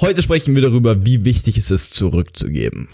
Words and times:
Heute 0.00 0.22
sprechen 0.22 0.54
wir 0.54 0.62
darüber, 0.62 1.04
wie 1.04 1.24
wichtig 1.24 1.58
es 1.58 1.70
ist, 1.70 1.94
zurückzugeben. 1.94 2.88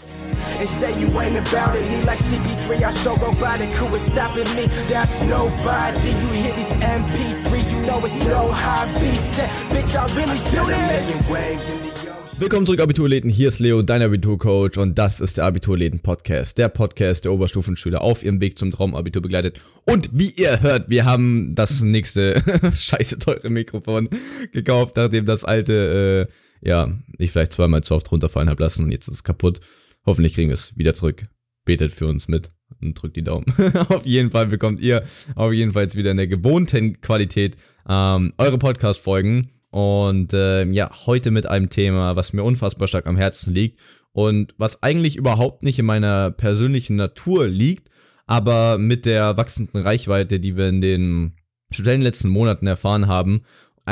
and 0.59 0.69
say 0.69 0.91
you 0.99 1.07
ain't 1.19 1.37
about 1.37 1.77
it. 1.77 1.83
Me 1.91 2.03
like 2.05 2.19
CP3, 2.19 2.83
I 2.83 2.91
so 2.91 3.11
robotic. 3.15 3.69
Who 3.79 3.95
is 3.95 4.05
stopping 4.05 4.47
me? 4.55 4.67
That's 4.89 5.21
nobody. 5.23 6.09
You 6.09 6.29
hear 6.33 6.53
these 6.55 6.73
MP3s, 6.73 7.73
you 7.73 7.79
know 7.85 8.03
it's 8.05 8.23
no 8.25 8.51
hobby. 8.51 9.15
Said, 9.17 9.49
bitch, 9.69 9.95
I 9.95 10.05
really 10.15 10.37
do 10.51 10.65
this. 10.65 11.29
waves 11.29 11.69
in 11.69 11.77
the 11.83 11.89
ocean. 12.11 12.39
Willkommen 12.39 12.65
zurück, 12.65 12.81
Abiturläden. 12.81 13.29
Hier 13.29 13.47
ist 13.49 13.59
Leo, 13.59 13.81
dein 13.81 14.01
Abiturcoach, 14.01 14.77
und 14.77 14.97
das 14.97 15.21
ist 15.21 15.37
der 15.37 15.45
Abiturläden-Podcast. 15.45 16.57
Der 16.57 16.69
Podcast, 16.69 17.25
der 17.25 17.31
Oberstufenschüler 17.33 18.01
auf 18.01 18.23
ihrem 18.23 18.41
Weg 18.41 18.57
zum 18.57 18.71
Traumabitur 18.71 19.21
begleitet. 19.21 19.61
Und 19.85 20.09
wie 20.11 20.31
ihr 20.37 20.61
hört, 20.61 20.89
wir 20.89 21.05
haben 21.05 21.53
das 21.55 21.81
nächste 21.81 22.41
scheiße 22.77 23.19
teure 23.19 23.49
Mikrofon 23.49 24.09
gekauft, 24.51 24.97
nachdem 24.97 25.25
das 25.25 25.45
alte, 25.45 26.27
äh, 26.29 26.33
ja, 26.65 26.91
ich 27.17 27.31
vielleicht 27.31 27.53
zweimal 27.53 27.83
zu 27.83 27.95
oft 27.95 28.11
runterfallen 28.11 28.49
habe 28.49 28.63
lassen 28.63 28.83
und 28.83 28.91
jetzt 28.91 29.07
ist 29.07 29.15
es 29.15 29.23
kaputt. 29.23 29.61
Hoffentlich 30.05 30.33
kriegen 30.33 30.49
wir 30.49 30.55
es 30.55 30.77
wieder 30.77 30.93
zurück. 30.93 31.27
Betet 31.63 31.91
für 31.91 32.07
uns 32.07 32.27
mit 32.27 32.51
und 32.81 32.95
drückt 32.95 33.15
die 33.15 33.23
Daumen. 33.23 33.45
auf 33.89 34.05
jeden 34.05 34.31
Fall 34.31 34.47
bekommt 34.47 34.79
ihr 34.79 35.03
auf 35.35 35.53
jeden 35.53 35.71
Fall 35.71 35.83
jetzt 35.83 35.95
wieder 35.95 36.11
in 36.11 36.17
der 36.17 36.27
gewohnten 36.27 37.01
Qualität 37.01 37.55
ähm, 37.87 38.33
eure 38.37 38.57
Podcast-Folgen. 38.57 39.51
Und 39.69 40.33
äh, 40.33 40.65
ja, 40.65 40.89
heute 41.05 41.31
mit 41.31 41.47
einem 41.47 41.69
Thema, 41.69 42.15
was 42.15 42.33
mir 42.33 42.43
unfassbar 42.43 42.87
stark 42.87 43.07
am 43.07 43.17
Herzen 43.17 43.53
liegt 43.53 43.79
und 44.13 44.53
was 44.57 44.81
eigentlich 44.83 45.17
überhaupt 45.17 45.63
nicht 45.63 45.77
in 45.77 45.85
meiner 45.85 46.31
persönlichen 46.31 46.95
Natur 46.95 47.47
liegt, 47.47 47.89
aber 48.25 48.77
mit 48.77 49.05
der 49.05 49.35
wachsenden 49.37 49.81
Reichweite, 49.81 50.39
die 50.39 50.55
wir 50.55 50.69
in 50.69 50.81
den 50.81 51.33
speziellen 51.71 52.01
letzten 52.01 52.29
Monaten 52.29 52.67
erfahren 52.67 53.07
haben, 53.07 53.41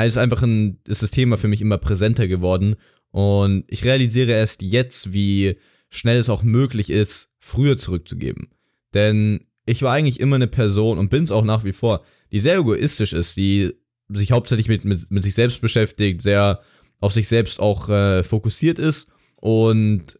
ist 0.02 0.16
einfach 0.16 0.42
ein, 0.42 0.80
ist 0.86 1.02
das 1.02 1.10
Thema 1.10 1.38
für 1.38 1.48
mich 1.48 1.60
immer 1.60 1.78
präsenter 1.78 2.26
geworden. 2.26 2.76
Und 3.10 3.64
ich 3.68 3.84
realisiere 3.84 4.32
erst 4.32 4.62
jetzt, 4.62 5.12
wie 5.12 5.56
schnell 5.88 6.18
es 6.18 6.28
auch 6.28 6.42
möglich 6.42 6.90
ist, 6.90 7.32
früher 7.38 7.76
zurückzugeben. 7.76 8.48
Denn 8.92 9.46
ich 9.66 9.82
war 9.82 9.92
eigentlich 9.92 10.20
immer 10.20 10.36
eine 10.36 10.48
Person 10.48 10.98
und 10.98 11.10
bin 11.10 11.24
es 11.24 11.30
auch 11.30 11.44
nach 11.44 11.64
wie 11.64 11.72
vor, 11.72 12.04
die 12.32 12.40
sehr 12.40 12.58
egoistisch 12.58 13.12
ist, 13.12 13.36
die 13.36 13.72
sich 14.08 14.32
hauptsächlich 14.32 14.68
mit, 14.68 14.84
mit, 14.84 15.10
mit 15.10 15.22
sich 15.22 15.34
selbst 15.34 15.60
beschäftigt, 15.60 16.22
sehr 16.22 16.60
auf 17.00 17.12
sich 17.12 17.28
selbst 17.28 17.60
auch 17.60 17.88
äh, 17.88 18.24
fokussiert 18.24 18.78
ist 18.78 19.10
und 19.36 20.18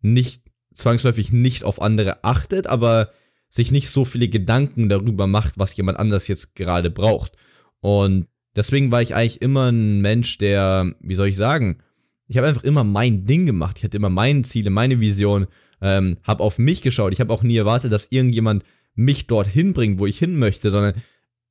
nicht 0.00 0.42
zwangsläufig 0.74 1.32
nicht 1.32 1.64
auf 1.64 1.80
andere 1.80 2.24
achtet, 2.24 2.66
aber 2.66 3.10
sich 3.48 3.70
nicht 3.70 3.88
so 3.88 4.04
viele 4.04 4.28
Gedanken 4.28 4.88
darüber 4.88 5.26
macht, 5.26 5.58
was 5.58 5.76
jemand 5.76 5.98
anders 5.98 6.26
jetzt 6.26 6.54
gerade 6.54 6.90
braucht. 6.90 7.36
Und 7.80 8.26
deswegen 8.56 8.90
war 8.90 9.02
ich 9.02 9.14
eigentlich 9.14 9.42
immer 9.42 9.70
ein 9.70 10.00
Mensch, 10.00 10.38
der, 10.38 10.94
wie 11.00 11.14
soll 11.14 11.28
ich 11.28 11.36
sagen, 11.36 11.78
ich 12.26 12.36
habe 12.36 12.46
einfach 12.46 12.64
immer 12.64 12.84
mein 12.84 13.26
Ding 13.26 13.46
gemacht. 13.46 13.78
Ich 13.78 13.84
hatte 13.84 13.96
immer 13.96 14.10
meine 14.10 14.42
Ziele, 14.42 14.70
meine 14.70 15.00
Vision, 15.00 15.46
ähm, 15.80 16.18
habe 16.22 16.42
auf 16.42 16.58
mich 16.58 16.82
geschaut. 16.82 17.12
Ich 17.12 17.20
habe 17.20 17.32
auch 17.32 17.42
nie 17.42 17.56
erwartet, 17.56 17.92
dass 17.92 18.08
irgendjemand 18.10 18.64
mich 18.94 19.26
dorthin 19.26 19.72
bringt, 19.72 19.98
wo 19.98 20.06
ich 20.06 20.18
hin 20.18 20.38
möchte, 20.38 20.70
sondern 20.70 20.94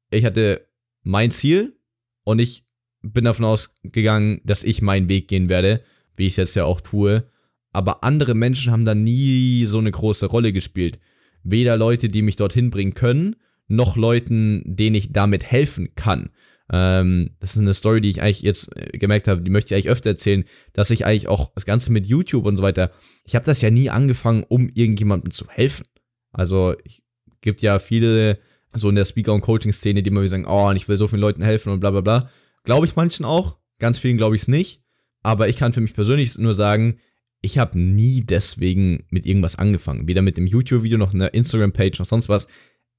ich 0.09 0.25
hatte 0.25 0.67
mein 1.03 1.31
Ziel 1.31 1.77
und 2.23 2.39
ich 2.39 2.65
bin 3.01 3.25
davon 3.25 3.45
ausgegangen, 3.45 4.41
dass 4.43 4.63
ich 4.63 4.81
meinen 4.81 5.09
Weg 5.09 5.27
gehen 5.27 5.49
werde, 5.49 5.83
wie 6.15 6.25
ich 6.25 6.33
es 6.33 6.37
jetzt 6.37 6.55
ja 6.55 6.65
auch 6.65 6.81
tue. 6.81 7.29
Aber 7.71 8.03
andere 8.03 8.33
Menschen 8.33 8.71
haben 8.71 8.85
da 8.85 8.95
nie 8.95 9.65
so 9.65 9.79
eine 9.79 9.91
große 9.91 10.27
Rolle 10.27 10.53
gespielt. 10.53 10.99
Weder 11.43 11.75
Leute, 11.75 12.07
die 12.07 12.21
mich 12.21 12.37
dorthin 12.37 12.69
bringen 12.69 12.93
können, 12.93 13.35
noch 13.67 13.97
Leuten, 13.97 14.61
denen 14.65 14.95
ich 14.95 15.11
damit 15.11 15.43
helfen 15.43 15.95
kann. 15.95 16.29
Ähm, 16.75 17.29
das 17.39 17.55
ist 17.55 17.61
eine 17.61 17.75
Story, 17.75 18.01
die 18.01 18.09
ich 18.09 18.23
eigentlich 18.23 18.41
jetzt 18.41 18.75
äh, 18.75 18.97
gemerkt 18.97 19.27
habe, 19.27 19.43
die 19.43 19.51
möchte 19.51 19.67
ich 19.67 19.75
eigentlich 19.75 19.91
öfter 19.91 20.09
erzählen, 20.09 20.43
dass 20.73 20.89
ich 20.89 21.05
eigentlich 21.05 21.27
auch 21.27 21.53
das 21.53 21.65
Ganze 21.65 21.91
mit 21.91 22.07
YouTube 22.07 22.45
und 22.45 22.57
so 22.57 22.63
weiter, 22.63 22.91
ich 23.25 23.35
habe 23.35 23.45
das 23.45 23.61
ja 23.61 23.69
nie 23.69 23.91
angefangen, 23.91 24.43
um 24.47 24.69
irgendjemandem 24.73 25.29
zu 25.29 25.47
helfen. 25.47 25.85
Also, 26.31 26.73
es 26.83 27.01
gibt 27.41 27.61
ja 27.61 27.77
viele 27.77 28.39
so 28.73 28.89
in 28.89 28.95
der 28.95 29.05
Speaker- 29.05 29.35
und 29.35 29.41
Coaching-Szene, 29.41 30.01
die 30.01 30.09
immer 30.09 30.27
sagen, 30.27 30.47
oh, 30.47 30.71
ich 30.71 30.87
will 30.87 30.97
so 30.97 31.07
vielen 31.07 31.21
Leuten 31.21 31.43
helfen 31.43 31.71
und 31.71 31.79
bla 31.79 31.91
bla 31.91 32.01
bla. 32.01 32.31
Glaube 32.63 32.87
ich 32.87 32.95
manchen 32.95 33.23
auch, 33.23 33.59
ganz 33.77 33.99
vielen 33.99 34.17
glaube 34.17 34.35
ich 34.35 34.41
es 34.41 34.47
nicht. 34.47 34.81
Aber 35.21 35.47
ich 35.49 35.57
kann 35.57 35.73
für 35.73 35.81
mich 35.81 35.93
persönlich 35.93 36.39
nur 36.39 36.55
sagen, 36.55 36.97
ich 37.43 37.59
habe 37.59 37.77
nie 37.79 38.21
deswegen 38.21 39.05
mit 39.11 39.27
irgendwas 39.27 39.59
angefangen. 39.59 40.07
Weder 40.07 40.23
mit 40.23 40.37
dem 40.37 40.47
YouTube-Video 40.47 40.97
noch 40.97 41.13
einer 41.13 41.35
Instagram-Page 41.35 41.99
noch 41.99 42.07
sonst 42.07 42.29
was. 42.29 42.47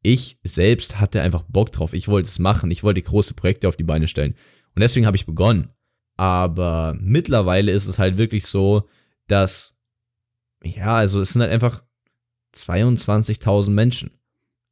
Ich 0.07 0.39
selbst 0.45 1.01
hatte 1.01 1.23
einfach 1.23 1.45
Bock 1.49 1.73
drauf. 1.73 1.95
Ich 1.95 2.09
wollte 2.09 2.29
es 2.29 2.39
machen. 2.39 2.71
Ich 2.71 2.83
wollte 2.83 3.01
große 3.01 3.33
Projekte 3.33 3.69
auf 3.69 3.77
die 3.77 3.85
Beine 3.85 4.07
stellen. 4.07 4.35
Und 4.75 4.83
deswegen 4.83 5.07
habe 5.07 5.17
ich 5.17 5.25
begonnen. 5.25 5.71
Aber 6.19 6.95
mittlerweile 7.01 7.73
ist 7.73 7.87
es 7.87 7.99
halt 7.99 8.19
wirklich 8.19 8.45
so, 8.45 8.87
dass, 9.29 9.79
ja, 10.63 10.97
also 10.97 11.23
es 11.23 11.33
sind 11.33 11.41
halt 11.41 11.53
einfach 11.53 11.83
22.000 12.55 13.71
Menschen. 13.71 14.11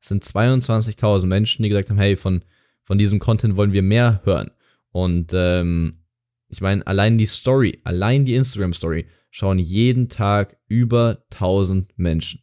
Es 0.03 0.09
sind 0.09 0.23
22.000 0.23 1.25
Menschen, 1.25 1.63
die 1.63 1.71
gesagt 1.71 1.89
haben, 1.89 1.99
hey, 1.99 2.15
von, 2.17 2.45
von 2.83 2.99
diesem 2.99 3.19
Content 3.19 3.57
wollen 3.57 3.73
wir 3.73 3.83
mehr 3.83 4.21
hören. 4.25 4.51
Und 4.91 5.33
ähm, 5.33 6.05
ich 6.49 6.61
meine, 6.61 6.87
allein 6.87 7.17
die 7.17 7.25
Story, 7.25 7.81
allein 7.85 8.27
die 8.27 8.35
Instagram-Story 8.35 9.07
schauen 9.31 9.59
jeden 9.59 10.11
Tag 10.11 10.59
über 10.69 11.25
1000 11.31 11.99
Menschen. 11.99 12.43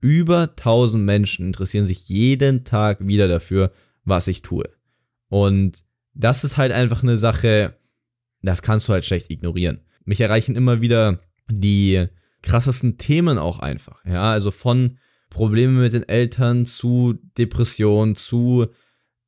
Über 0.00 0.50
1000 0.50 1.04
Menschen 1.04 1.46
interessieren 1.46 1.86
sich 1.86 2.08
jeden 2.08 2.64
Tag 2.64 3.06
wieder 3.06 3.28
dafür, 3.28 3.72
was 4.04 4.28
ich 4.28 4.42
tue. 4.42 4.68
Und 5.28 5.84
das 6.14 6.44
ist 6.44 6.56
halt 6.56 6.72
einfach 6.72 7.02
eine 7.02 7.16
Sache, 7.16 7.78
das 8.42 8.62
kannst 8.62 8.88
du 8.88 8.92
halt 8.92 9.04
schlecht 9.04 9.30
ignorieren. 9.30 9.80
Mich 10.04 10.20
erreichen 10.20 10.56
immer 10.56 10.80
wieder 10.80 11.20
die 11.50 12.06
krassesten 12.42 12.98
Themen 12.98 13.38
auch 13.38 13.58
einfach. 13.58 14.04
Ja, 14.04 14.32
also 14.32 14.50
von 14.50 14.98
Probleme 15.30 15.80
mit 15.80 15.92
den 15.92 16.08
Eltern 16.08 16.66
zu 16.66 17.14
Depression, 17.36 18.14
zu 18.14 18.66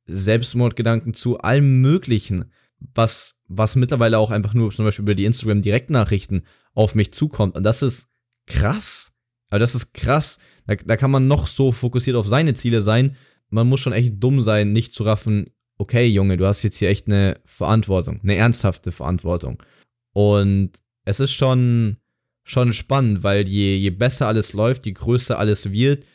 Selbstmordgedanken, 0.05 1.13
zu 1.13 1.37
allem 1.39 1.81
Möglichen, 1.81 2.51
was, 2.79 3.39
was 3.47 3.75
mittlerweile 3.75 4.17
auch 4.17 4.31
einfach 4.31 4.53
nur 4.53 4.71
zum 4.71 4.85
Beispiel 4.85 5.03
über 5.03 5.15
die 5.15 5.25
Instagram-Direktnachrichten 5.25 6.45
auf 6.73 6.95
mich 6.95 7.13
zukommt. 7.13 7.55
Und 7.55 7.63
das 7.63 7.83
ist 7.83 8.09
krass. 8.47 9.13
Aber 9.51 9.59
das 9.59 9.75
ist 9.75 9.93
krass. 9.93 10.39
Da, 10.65 10.75
da 10.75 10.97
kann 10.97 11.11
man 11.11 11.27
noch 11.27 11.45
so 11.45 11.71
fokussiert 11.71 12.15
auf 12.15 12.27
seine 12.27 12.55
Ziele 12.55 12.81
sein. 12.81 13.15
Man 13.49 13.69
muss 13.69 13.81
schon 13.81 13.93
echt 13.93 14.15
dumm 14.17 14.41
sein, 14.41 14.71
nicht 14.71 14.95
zu 14.95 15.03
raffen, 15.03 15.51
okay, 15.77 16.07
Junge, 16.07 16.37
du 16.37 16.45
hast 16.45 16.63
jetzt 16.63 16.77
hier 16.77 16.89
echt 16.89 17.07
eine 17.07 17.39
Verantwortung, 17.43 18.19
eine 18.21 18.35
ernsthafte 18.35 18.91
Verantwortung. 18.91 19.61
Und 20.13 20.71
es 21.05 21.19
ist 21.19 21.33
schon, 21.33 21.97
schon 22.43 22.71
spannend, 22.71 23.23
weil 23.23 23.47
je, 23.47 23.75
je 23.75 23.89
besser 23.89 24.27
alles 24.27 24.53
läuft, 24.53 24.85
je 24.85 24.93
größer 24.93 25.37
alles 25.37 25.71
wird, 25.71 26.05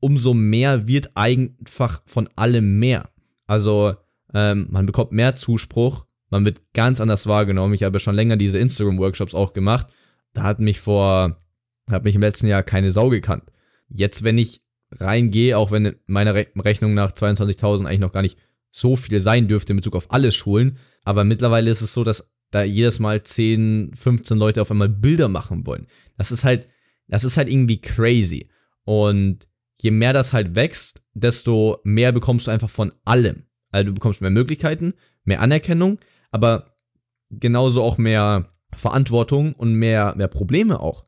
umso 0.00 0.34
mehr 0.34 0.86
wird 0.86 1.16
einfach 1.16 2.02
von 2.04 2.28
allem 2.36 2.78
mehr. 2.78 3.10
Also 3.46 3.94
ähm, 4.34 4.68
man 4.70 4.86
bekommt 4.86 5.12
mehr 5.12 5.34
Zuspruch, 5.34 6.06
man 6.30 6.44
wird 6.44 6.60
ganz 6.74 7.00
anders 7.00 7.26
wahrgenommen. 7.26 7.74
Ich 7.74 7.84
habe 7.84 7.98
schon 7.98 8.14
länger 8.14 8.36
diese 8.36 8.58
Instagram-Workshops 8.58 9.34
auch 9.34 9.54
gemacht. 9.54 9.86
Da 10.34 10.42
hat 10.42 10.60
mich 10.60 10.80
vor, 10.80 11.40
hat 11.90 12.04
mich 12.04 12.14
im 12.14 12.20
letzten 12.20 12.46
Jahr 12.46 12.62
keine 12.62 12.90
Sau 12.90 13.08
gekannt. 13.08 13.44
Jetzt, 13.88 14.24
wenn 14.24 14.38
ich 14.38 14.62
reingehe, 14.90 15.56
auch 15.56 15.70
wenn 15.70 15.96
meine 16.06 16.34
Re 16.34 16.46
Rechnung 16.56 16.94
nach 16.94 17.12
22.000 17.12 17.86
eigentlich 17.86 18.00
noch 18.00 18.12
gar 18.12 18.22
nicht 18.22 18.38
so 18.70 18.96
viel 18.96 19.20
sein 19.20 19.48
dürfte 19.48 19.72
in 19.72 19.78
Bezug 19.78 19.96
auf 19.96 20.12
alle 20.12 20.32
Schulen, 20.32 20.78
aber 21.04 21.24
mittlerweile 21.24 21.70
ist 21.70 21.80
es 21.80 21.92
so, 21.92 22.04
dass 22.04 22.32
da 22.50 22.62
jedes 22.62 22.98
Mal 22.98 23.22
10, 23.22 23.92
15 23.94 24.36
Leute 24.38 24.62
auf 24.62 24.70
einmal 24.70 24.88
Bilder 24.88 25.28
machen 25.28 25.66
wollen. 25.66 25.86
Das 26.16 26.30
ist 26.30 26.44
halt, 26.44 26.68
das 27.08 27.24
ist 27.24 27.36
halt 27.36 27.48
irgendwie 27.48 27.80
crazy. 27.80 28.50
Und 28.84 29.48
je 29.80 29.90
mehr 29.90 30.12
das 30.12 30.32
halt 30.32 30.54
wächst, 30.54 31.02
desto 31.14 31.78
mehr 31.84 32.12
bekommst 32.12 32.46
du 32.46 32.50
einfach 32.50 32.70
von 32.70 32.92
allem. 33.04 33.44
Also 33.70 33.86
du 33.86 33.94
bekommst 33.94 34.20
mehr 34.20 34.30
Möglichkeiten, 34.30 34.94
mehr 35.24 35.40
Anerkennung, 35.40 35.98
aber 36.30 36.74
genauso 37.30 37.82
auch 37.82 37.98
mehr 37.98 38.52
Verantwortung 38.74 39.54
und 39.54 39.74
mehr, 39.74 40.14
mehr 40.16 40.28
Probleme 40.28 40.80
auch. 40.80 41.04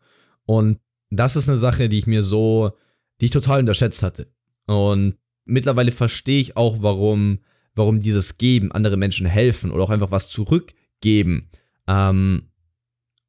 Und 0.48 0.80
das 1.10 1.36
ist 1.36 1.50
eine 1.50 1.58
Sache, 1.58 1.90
die 1.90 1.98
ich 1.98 2.06
mir 2.06 2.22
so, 2.22 2.72
die 3.20 3.26
ich 3.26 3.30
total 3.30 3.60
unterschätzt 3.60 4.02
hatte. 4.02 4.32
Und 4.66 5.18
mittlerweile 5.44 5.92
verstehe 5.92 6.40
ich 6.40 6.56
auch, 6.56 6.78
warum, 6.80 7.40
warum 7.74 8.00
dieses 8.00 8.38
Geben, 8.38 8.72
andere 8.72 8.96
Menschen 8.96 9.26
helfen 9.26 9.70
oder 9.70 9.84
auch 9.84 9.90
einfach 9.90 10.10
was 10.10 10.30
zurück 10.30 10.72
geben, 11.02 11.50
ähm, 11.86 12.48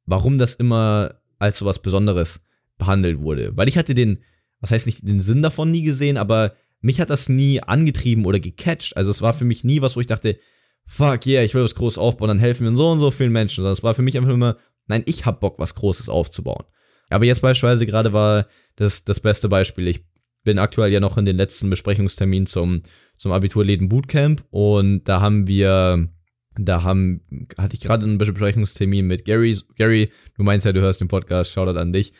warum 0.06 0.38
das 0.38 0.54
immer 0.54 1.20
als 1.38 1.58
so 1.58 1.66
was 1.66 1.82
Besonderes 1.82 2.42
behandelt 2.78 3.20
wurde. 3.20 3.54
Weil 3.54 3.68
ich 3.68 3.76
hatte 3.76 3.92
den, 3.92 4.20
was 4.60 4.70
heißt 4.70 4.86
nicht 4.86 5.06
den 5.06 5.20
Sinn 5.20 5.42
davon 5.42 5.70
nie 5.70 5.82
gesehen, 5.82 6.16
aber 6.16 6.54
mich 6.80 7.02
hat 7.02 7.10
das 7.10 7.28
nie 7.28 7.62
angetrieben 7.62 8.24
oder 8.24 8.40
gecatcht. 8.40 8.96
Also 8.96 9.10
es 9.10 9.20
war 9.20 9.34
für 9.34 9.44
mich 9.44 9.62
nie 9.62 9.82
was, 9.82 9.94
wo 9.94 10.00
ich 10.00 10.06
dachte, 10.06 10.38
fuck 10.86 11.26
yeah, 11.26 11.42
ich 11.42 11.52
will 11.52 11.64
was 11.64 11.74
Großes 11.74 11.98
aufbauen, 11.98 12.28
dann 12.28 12.38
helfen 12.38 12.66
wir 12.66 12.74
so 12.78 12.90
und 12.90 13.00
so 13.00 13.10
vielen 13.10 13.32
Menschen. 13.32 13.56
Sondern 13.56 13.74
es 13.74 13.82
war 13.82 13.94
für 13.94 14.00
mich 14.00 14.16
einfach 14.16 14.32
immer, 14.32 14.56
nein, 14.86 15.02
ich 15.04 15.26
hab 15.26 15.40
Bock, 15.40 15.58
was 15.58 15.74
Großes 15.74 16.08
aufzubauen. 16.08 16.64
Aber 17.10 17.24
jetzt 17.24 17.42
beispielsweise 17.42 17.86
gerade 17.86 18.12
war 18.12 18.46
das 18.76 19.04
das 19.04 19.20
beste 19.20 19.48
Beispiel. 19.48 19.88
Ich 19.88 20.04
bin 20.44 20.58
aktuell 20.58 20.92
ja 20.92 21.00
noch 21.00 21.18
in 21.18 21.24
den 21.24 21.36
letzten 21.36 21.68
Besprechungstermin 21.68 22.46
zum, 22.46 22.82
zum 23.16 23.32
Abiturläden 23.32 23.88
Bootcamp 23.88 24.44
und 24.50 25.04
da 25.04 25.20
haben 25.20 25.46
wir 25.46 26.08
Da 26.56 26.82
haben, 26.82 27.22
hatte 27.56 27.74
ich 27.74 27.80
gerade 27.80 28.04
einen 28.04 28.18
Besprechungstermin 28.18 29.06
mit 29.06 29.24
Gary. 29.24 29.56
Gary, 29.76 30.08
du 30.36 30.42
meinst 30.42 30.66
ja, 30.66 30.72
du 30.72 30.80
hörst 30.80 31.00
den 31.00 31.08
Podcast, 31.08 31.52
Shoutout 31.52 31.78
an 31.78 31.92
dich. 31.92 32.12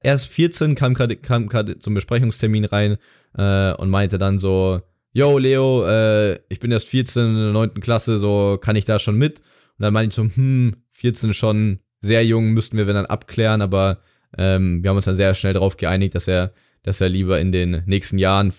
Er 0.00 0.14
ist 0.14 0.26
14, 0.26 0.74
kam 0.74 0.94
gerade 0.94 1.16
kam 1.16 1.48
zum 1.80 1.94
Besprechungstermin 1.94 2.66
rein 2.66 2.98
äh, 3.36 3.72
und 3.72 3.90
meinte 3.90 4.18
dann 4.18 4.38
so, 4.38 4.80
yo 5.12 5.38
Leo, 5.38 5.86
äh, 5.86 6.38
ich 6.48 6.60
bin 6.60 6.70
erst 6.70 6.88
14 6.88 7.24
in 7.24 7.34
der 7.34 7.52
9. 7.52 7.80
Klasse, 7.80 8.18
so 8.18 8.58
kann 8.60 8.76
ich 8.76 8.84
da 8.84 8.98
schon 8.98 9.16
mit? 9.16 9.40
Und 9.40 9.82
dann 9.82 9.92
meinte 9.92 10.10
ich 10.10 10.14
so, 10.14 10.36
hm, 10.36 10.76
14 10.92 11.34
schon 11.34 11.80
sehr 12.00 12.24
jung, 12.24 12.52
müssten 12.52 12.76
wir 12.76 12.84
dann 12.84 13.06
abklären, 13.06 13.62
aber 13.62 13.98
ähm, 14.36 14.82
wir 14.82 14.90
haben 14.90 14.96
uns 14.96 15.06
dann 15.06 15.16
sehr 15.16 15.34
schnell 15.34 15.54
darauf 15.54 15.76
geeinigt, 15.76 16.14
dass 16.14 16.28
er, 16.28 16.52
dass 16.82 17.00
er 17.00 17.08
lieber 17.08 17.40
in 17.40 17.52
den 17.52 17.82
nächsten 17.86 18.18
Jahren 18.18 18.52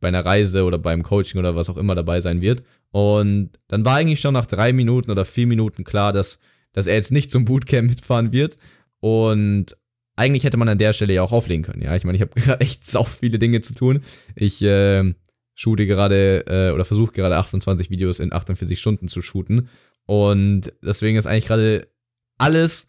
bei 0.00 0.08
einer 0.08 0.24
Reise 0.24 0.64
oder 0.64 0.78
beim 0.78 1.02
Coaching 1.02 1.38
oder 1.38 1.54
was 1.56 1.68
auch 1.68 1.76
immer 1.76 1.94
dabei 1.94 2.20
sein 2.20 2.40
wird. 2.40 2.62
Und 2.90 3.50
dann 3.68 3.84
war 3.84 3.96
eigentlich 3.96 4.20
schon 4.20 4.34
nach 4.34 4.46
drei 4.46 4.72
Minuten 4.72 5.10
oder 5.10 5.24
vier 5.24 5.46
Minuten 5.46 5.84
klar, 5.84 6.12
dass, 6.12 6.38
dass 6.72 6.86
er 6.86 6.94
jetzt 6.94 7.12
nicht 7.12 7.30
zum 7.30 7.44
Bootcamp 7.44 7.88
mitfahren 7.88 8.32
wird. 8.32 8.56
Und 9.00 9.76
eigentlich 10.16 10.44
hätte 10.44 10.56
man 10.56 10.68
an 10.68 10.78
der 10.78 10.92
Stelle 10.92 11.14
ja 11.14 11.22
auch 11.22 11.32
auflegen 11.32 11.64
können. 11.64 11.82
Ja, 11.82 11.94
ich 11.94 12.04
meine, 12.04 12.16
ich 12.16 12.22
habe 12.22 12.32
gerade 12.40 12.60
echt 12.60 12.86
sau 12.86 13.04
viele 13.04 13.38
Dinge 13.38 13.60
zu 13.60 13.74
tun. 13.74 14.00
Ich 14.34 14.62
äh, 14.62 15.14
shoote 15.54 15.86
gerade 15.86 16.44
äh, 16.46 16.74
oder 16.74 16.84
versuche 16.84 17.12
gerade 17.12 17.36
28 17.36 17.90
Videos 17.90 18.20
in 18.20 18.32
48 18.32 18.80
Stunden 18.80 19.08
zu 19.08 19.22
shooten. 19.22 19.68
Und 20.06 20.72
deswegen 20.82 21.18
ist 21.18 21.26
eigentlich 21.26 21.46
gerade 21.46 21.88
alles 22.38 22.88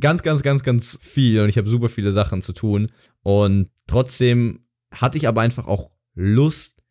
ganz, 0.00 0.22
ganz, 0.22 0.42
ganz, 0.42 0.62
ganz 0.62 0.98
viel 1.00 1.40
und 1.40 1.48
ich 1.48 1.58
habe 1.58 1.68
super 1.68 1.88
viele 1.88 2.12
Sachen 2.12 2.42
zu 2.42 2.52
tun. 2.52 2.90
Und 3.22 3.70
trotzdem 3.86 4.60
hatte 4.92 5.18
ich 5.18 5.28
aber 5.28 5.40
einfach 5.40 5.66
auch 5.66 5.90
Lust, 6.14 6.82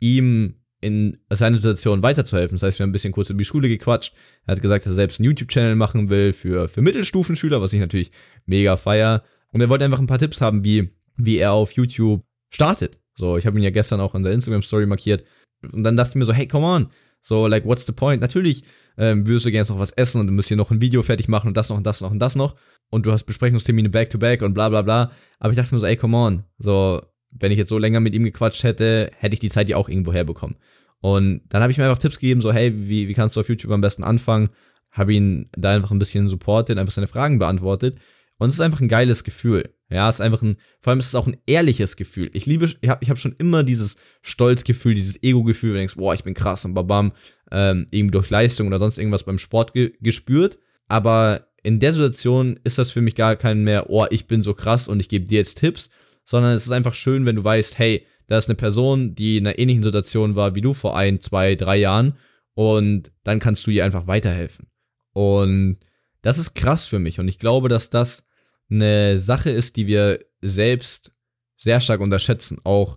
ihm 0.00 0.56
in 0.80 1.18
seiner 1.28 1.56
Situation 1.56 2.02
weiterzuhelfen. 2.02 2.56
Das 2.56 2.62
heißt, 2.62 2.78
wir 2.78 2.84
haben 2.84 2.90
ein 2.90 2.92
bisschen 2.92 3.12
kurz 3.12 3.28
über 3.28 3.38
die 3.38 3.44
Schule 3.44 3.68
gequatscht. 3.68 4.14
Er 4.46 4.52
hat 4.52 4.62
gesagt, 4.62 4.86
dass 4.86 4.92
er 4.92 4.96
selbst 4.96 5.20
einen 5.20 5.26
YouTube-Channel 5.26 5.76
machen 5.76 6.08
will 6.08 6.32
für, 6.32 6.68
für 6.68 6.80
Mittelstufenschüler, 6.80 7.60
was 7.60 7.72
ich 7.72 7.80
natürlich 7.80 8.10
mega 8.46 8.76
feier. 8.76 9.22
Und 9.52 9.60
er 9.60 9.68
wollte 9.68 9.84
einfach 9.84 9.98
ein 9.98 10.06
paar 10.06 10.18
Tipps 10.18 10.40
haben, 10.40 10.64
wie, 10.64 10.90
wie 11.16 11.36
er 11.36 11.52
auf 11.52 11.72
YouTube 11.72 12.24
startet. 12.48 13.00
So, 13.14 13.36
ich 13.36 13.46
habe 13.46 13.58
ihn 13.58 13.62
ja 13.62 13.70
gestern 13.70 14.00
auch 14.00 14.14
in 14.14 14.22
der 14.22 14.32
Instagram-Story 14.32 14.86
markiert. 14.86 15.22
Und 15.70 15.84
dann 15.84 15.96
dachte 15.96 16.10
ich 16.10 16.16
mir 16.16 16.24
so, 16.24 16.32
hey, 16.32 16.48
come 16.48 16.66
on. 16.66 16.90
So, 17.20 17.46
like, 17.46 17.64
what's 17.64 17.86
the 17.86 17.92
point? 17.92 18.20
Natürlich 18.20 18.64
ähm, 18.96 19.26
würdest 19.26 19.46
du 19.46 19.50
gerne 19.50 19.68
noch 19.68 19.78
was 19.78 19.92
essen 19.92 20.20
und 20.20 20.26
du 20.26 20.32
musst 20.32 20.48
hier 20.48 20.56
noch 20.56 20.70
ein 20.70 20.80
Video 20.80 21.02
fertig 21.02 21.28
machen 21.28 21.48
und 21.48 21.56
das 21.56 21.68
noch 21.68 21.76
und 21.76 21.84
das 21.84 22.00
noch 22.00 22.10
und 22.10 22.18
das 22.18 22.36
noch. 22.36 22.56
Und 22.88 23.06
du 23.06 23.12
hast 23.12 23.24
Besprechungstermine 23.24 23.88
back-to-back 23.88 24.40
-back 24.40 24.44
und 24.44 24.54
bla 24.54 24.68
bla 24.68 24.82
bla. 24.82 25.12
Aber 25.38 25.50
ich 25.50 25.56
dachte 25.56 25.74
mir 25.74 25.80
so, 25.80 25.86
ey, 25.86 25.96
come 25.96 26.16
on. 26.16 26.44
So, 26.58 27.02
wenn 27.30 27.52
ich 27.52 27.58
jetzt 27.58 27.68
so 27.68 27.78
länger 27.78 28.00
mit 28.00 28.14
ihm 28.14 28.24
gequatscht 28.24 28.64
hätte, 28.64 29.10
hätte 29.16 29.34
ich 29.34 29.40
die 29.40 29.50
Zeit 29.50 29.68
ja 29.68 29.76
auch 29.76 29.88
irgendwo 29.88 30.12
herbekommen. 30.12 30.56
Und 31.00 31.42
dann 31.48 31.62
habe 31.62 31.72
ich 31.72 31.78
mir 31.78 31.84
einfach 31.84 31.98
Tipps 31.98 32.18
gegeben, 32.18 32.40
so, 32.40 32.52
hey, 32.52 32.72
wie, 32.74 33.08
wie 33.08 33.14
kannst 33.14 33.36
du 33.36 33.40
auf 33.40 33.48
YouTube 33.48 33.72
am 33.72 33.80
besten 33.80 34.04
anfangen? 34.04 34.50
Habe 34.90 35.14
ihn 35.14 35.48
da 35.56 35.74
einfach 35.74 35.92
ein 35.92 35.98
bisschen 35.98 36.28
supportet, 36.28 36.78
einfach 36.78 36.92
seine 36.92 37.06
Fragen 37.06 37.38
beantwortet. 37.38 37.98
Und 38.40 38.48
es 38.48 38.54
ist 38.54 38.62
einfach 38.62 38.80
ein 38.80 38.88
geiles 38.88 39.22
Gefühl. 39.22 39.74
Ja, 39.90 40.08
es 40.08 40.16
ist 40.16 40.20
einfach 40.22 40.40
ein, 40.40 40.56
vor 40.80 40.92
allem 40.92 40.98
ist 40.98 41.08
es 41.08 41.14
auch 41.14 41.26
ein 41.26 41.36
ehrliches 41.44 41.96
Gefühl. 41.96 42.30
Ich 42.32 42.46
liebe, 42.46 42.72
ich 42.80 42.88
habe 42.88 43.04
ich 43.04 43.10
hab 43.10 43.18
schon 43.18 43.34
immer 43.36 43.62
dieses 43.62 43.96
Stolzgefühl, 44.22 44.94
dieses 44.94 45.22
Ego-Gefühl, 45.22 45.70
wenn 45.70 45.74
du 45.74 45.80
denkst, 45.80 45.96
boah, 45.96 46.14
ich 46.14 46.24
bin 46.24 46.32
krass 46.32 46.64
und 46.64 46.72
babam, 46.72 47.12
ähm, 47.52 47.86
irgendwie 47.90 48.12
durch 48.12 48.30
Leistung 48.30 48.66
oder 48.68 48.78
sonst 48.78 48.96
irgendwas 48.96 49.24
beim 49.24 49.36
Sport 49.36 49.74
ge 49.74 49.92
gespürt. 50.00 50.58
Aber 50.88 51.48
in 51.62 51.80
der 51.80 51.92
Situation 51.92 52.58
ist 52.64 52.78
das 52.78 52.90
für 52.90 53.02
mich 53.02 53.14
gar 53.14 53.36
kein 53.36 53.62
mehr, 53.62 53.90
oh, 53.90 54.06
ich 54.08 54.26
bin 54.26 54.42
so 54.42 54.54
krass 54.54 54.88
und 54.88 55.00
ich 55.00 55.10
gebe 55.10 55.26
dir 55.26 55.40
jetzt 55.40 55.58
Tipps, 55.58 55.90
sondern 56.24 56.54
es 56.54 56.64
ist 56.64 56.72
einfach 56.72 56.94
schön, 56.94 57.26
wenn 57.26 57.36
du 57.36 57.44
weißt, 57.44 57.78
hey, 57.78 58.06
da 58.26 58.38
ist 58.38 58.48
eine 58.48 58.56
Person, 58.56 59.14
die 59.14 59.36
in 59.36 59.46
einer 59.46 59.58
ähnlichen 59.58 59.82
Situation 59.82 60.34
war 60.34 60.54
wie 60.54 60.62
du 60.62 60.72
vor 60.72 60.96
ein, 60.96 61.20
zwei, 61.20 61.56
drei 61.56 61.76
Jahren 61.76 62.16
und 62.54 63.12
dann 63.22 63.38
kannst 63.38 63.66
du 63.66 63.70
ihr 63.70 63.84
einfach 63.84 64.06
weiterhelfen. 64.06 64.68
Und 65.12 65.76
das 66.22 66.38
ist 66.38 66.54
krass 66.54 66.86
für 66.86 66.98
mich 66.98 67.20
und 67.20 67.28
ich 67.28 67.38
glaube, 67.38 67.68
dass 67.68 67.90
das 67.90 68.29
eine 68.70 69.18
Sache 69.18 69.50
ist, 69.50 69.76
die 69.76 69.86
wir 69.86 70.20
selbst 70.40 71.12
sehr 71.56 71.80
stark 71.80 72.00
unterschätzen. 72.00 72.58
Auch 72.64 72.96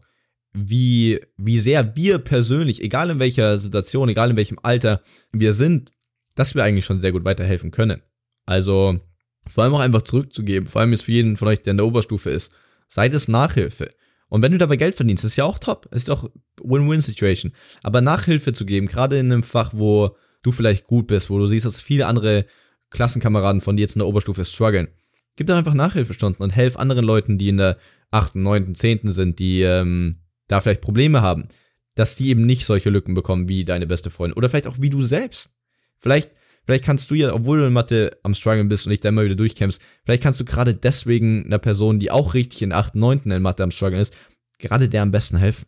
wie, 0.54 1.20
wie 1.38 1.60
sehr 1.60 1.96
wir 1.96 2.20
persönlich, 2.20 2.82
egal 2.82 3.10
in 3.10 3.20
welcher 3.20 3.58
Situation, 3.58 4.10
egal 4.10 4.30
in 4.30 4.38
welchem 4.38 4.60
Alter 4.62 5.02
wir 5.32 5.54
sind, 5.54 5.92
dass 6.36 6.56
wir 6.56 6.64
eigentlich 6.64 6.86
schon 6.86 7.02
sehr 7.02 7.12
gut 7.12 7.26
weiterhelfen 7.26 7.72
können. 7.72 8.02
Also 8.46 9.00
vor 9.48 9.64
allem 9.64 9.74
auch 9.74 9.80
einfach 9.80 10.04
zurückzugeben, 10.04 10.68
vor 10.68 10.82
allem 10.82 10.92
jetzt 10.92 11.04
für 11.04 11.12
jeden 11.12 11.38
von 11.38 11.48
euch, 11.48 11.62
der 11.62 11.72
in 11.72 11.78
der 11.78 11.86
Oberstufe 11.86 12.30
ist, 12.30 12.52
Seid 12.94 13.16
es 13.16 13.28
Nachhilfe. 13.28 13.90
Und 14.30 14.44
wenn 14.44 14.52
du 14.52 14.60
dabei 14.60 14.76
Geld 14.76 14.94
verdienst, 14.94 15.24
ist 15.24 15.36
ja 15.36 15.46
auch 15.46 15.58
top. 15.58 15.88
Ist 15.92 16.10
doch 16.10 16.30
Win-Win-Situation. 16.64 17.54
Aber 17.82 18.02
Nachhilfe 18.02 18.54
zu 18.54 18.68
geben, 18.68 18.86
gerade 18.86 19.18
in 19.18 19.32
einem 19.32 19.42
Fach, 19.42 19.72
wo 19.74 20.16
du 20.44 20.52
vielleicht 20.52 20.86
gut 20.86 21.08
bist, 21.08 21.32
wo 21.32 21.40
du 21.40 21.48
siehst, 21.48 21.66
dass 21.66 21.82
viele 21.82 22.06
andere 22.06 22.46
Klassenkameraden 22.92 23.62
von 23.62 23.76
dir 23.76 23.82
jetzt 23.82 23.96
in 23.96 24.02
der 24.02 24.08
Oberstufe 24.08 24.46
strugglen, 24.46 24.90
gib 25.36 25.48
doch 25.48 25.56
einfach 25.56 25.74
Nachhilfestunden 25.74 26.42
und 26.44 26.52
helf 26.52 26.78
anderen 26.78 27.06
Leuten, 27.06 27.38
die 27.38 27.50
in 27.50 27.58
der 27.58 27.78
8., 28.12 28.36
9., 28.36 28.76
10. 28.76 29.12
sind, 29.12 29.40
die 29.40 29.62
ähm, 29.62 30.20
da 30.48 30.62
vielleicht 30.62 30.82
Probleme 30.82 31.22
haben, 31.22 31.48
dass 31.96 32.16
die 32.16 32.30
eben 32.30 32.46
nicht 32.46 32.66
solche 32.66 32.90
Lücken 32.90 33.14
bekommen 33.14 33.48
wie 33.48 33.66
deine 33.66 33.88
beste 33.88 34.10
Freundin. 34.10 34.38
Oder 34.38 34.50
vielleicht 34.50 34.68
auch 34.68 34.80
wie 34.80 34.90
du 34.90 35.02
selbst. 35.02 35.56
Vielleicht 35.98 36.32
Vielleicht 36.66 36.86
kannst 36.86 37.12
du 37.12 37.16
ja, 37.16 37.34
obwohl 37.34 37.60
du 37.60 37.68
in 37.68 37.74
Mathe 37.74 38.18
am 38.24 38.34
Struggeln 38.34 38.70
bist 38.70 38.86
und 38.86 38.92
dich 38.92 39.02
da 39.02 39.10
immer 39.10 39.26
wieder 39.26 39.36
durchkämpfst, 39.36 39.82
vielleicht 40.06 40.24
kannst 40.24 40.40
du 40.40 40.46
gerade 40.46 40.74
deswegen 40.74 41.46
einer 41.46 41.60
Person, 41.60 42.00
die 42.00 42.10
auch 42.10 42.34
richtig 42.34 42.62
in 42.62 42.72
8., 42.72 42.96
9. 42.96 43.32
in 43.32 43.42
Mathe 43.42 43.64
am 43.64 43.72
Struggeln 43.72 44.02
ist, 44.02 44.16
gerade 44.60 44.88
der 44.88 45.02
am 45.02 45.12
besten 45.12 45.38
helfen. 45.38 45.66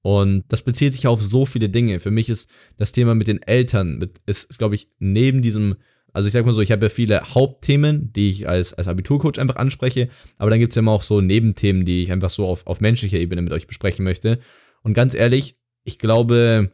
Und 0.00 0.44
das 0.48 0.62
bezieht 0.62 0.92
sich 0.92 1.06
auf 1.06 1.22
so 1.22 1.46
viele 1.46 1.68
Dinge. 1.68 2.00
Für 2.00 2.10
mich 2.10 2.28
ist 2.28 2.50
das 2.76 2.92
Thema 2.92 3.14
mit 3.14 3.26
den 3.26 3.42
Eltern, 3.42 3.98
mit, 3.98 4.20
ist, 4.26 4.50
ist 4.50 4.58
glaube 4.58 4.74
ich, 4.74 4.88
neben 4.98 5.42
diesem, 5.42 5.76
also 6.14 6.28
ich 6.28 6.32
sag 6.32 6.46
mal 6.46 6.54
so, 6.54 6.62
ich 6.62 6.70
habe 6.70 6.86
ja 6.86 6.90
viele 6.90 7.20
Hauptthemen, 7.20 8.12
die 8.12 8.30
ich 8.30 8.48
als, 8.48 8.72
als 8.72 8.86
Abiturcoach 8.86 9.40
einfach 9.40 9.56
anspreche, 9.56 10.08
aber 10.38 10.48
dann 10.48 10.60
gibt 10.60 10.72
es 10.72 10.76
ja 10.76 10.80
immer 10.80 10.92
auch 10.92 11.02
so 11.02 11.20
Nebenthemen, 11.20 11.84
die 11.84 12.04
ich 12.04 12.12
einfach 12.12 12.30
so 12.30 12.46
auf, 12.46 12.68
auf 12.68 12.80
menschlicher 12.80 13.18
Ebene 13.18 13.42
mit 13.42 13.52
euch 13.52 13.66
besprechen 13.66 14.04
möchte. 14.04 14.38
Und 14.84 14.94
ganz 14.94 15.14
ehrlich, 15.14 15.58
ich 15.82 15.98
glaube, 15.98 16.70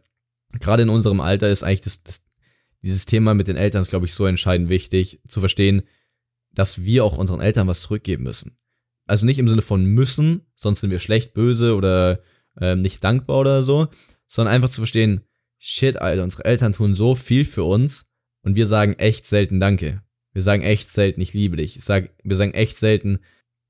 gerade 0.60 0.82
in 0.82 0.90
unserem 0.90 1.22
Alter 1.22 1.48
ist 1.48 1.62
eigentlich 1.62 1.80
das, 1.80 2.02
das 2.02 2.26
dieses 2.82 3.06
Thema 3.06 3.32
mit 3.32 3.48
den 3.48 3.56
Eltern 3.56 3.80
ist, 3.80 3.90
glaube 3.90 4.04
ich, 4.04 4.12
so 4.12 4.26
entscheidend 4.26 4.68
wichtig, 4.68 5.20
zu 5.26 5.40
verstehen, 5.40 5.82
dass 6.52 6.84
wir 6.84 7.04
auch 7.04 7.16
unseren 7.16 7.40
Eltern 7.40 7.66
was 7.66 7.80
zurückgeben 7.80 8.24
müssen. 8.24 8.58
Also 9.06 9.24
nicht 9.24 9.38
im 9.38 9.48
Sinne 9.48 9.62
von 9.62 9.84
müssen, 9.86 10.46
sonst 10.54 10.80
sind 10.80 10.90
wir 10.90 10.98
schlecht, 10.98 11.32
böse 11.32 11.74
oder 11.74 12.20
äh, 12.60 12.76
nicht 12.76 13.02
dankbar 13.02 13.38
oder 13.38 13.62
so, 13.62 13.88
sondern 14.26 14.54
einfach 14.54 14.70
zu 14.70 14.82
verstehen, 14.82 15.22
shit, 15.58 15.96
Alter, 15.96 16.24
unsere 16.24 16.44
Eltern 16.44 16.74
tun 16.74 16.94
so 16.94 17.14
viel 17.14 17.46
für 17.46 17.64
uns 17.64 18.09
und 18.42 18.56
wir 18.56 18.66
sagen 18.66 18.94
echt 18.94 19.24
selten 19.24 19.60
Danke. 19.60 20.02
Wir 20.32 20.42
sagen 20.42 20.62
echt 20.62 20.88
selten, 20.88 21.20
ich 21.20 21.34
liebe 21.34 21.56
dich. 21.56 21.76
Ich 21.76 21.84
sag, 21.84 22.10
wir 22.22 22.36
sagen 22.36 22.54
echt 22.54 22.78
selten, 22.78 23.18